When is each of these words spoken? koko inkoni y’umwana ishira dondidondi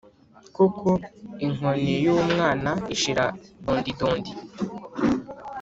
koko 0.55 0.89
inkoni 1.45 1.93
y’umwana 2.05 2.71
ishira 2.95 3.25
dondidondi 3.65 4.31